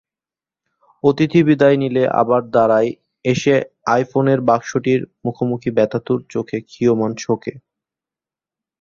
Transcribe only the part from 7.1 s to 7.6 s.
শোকে।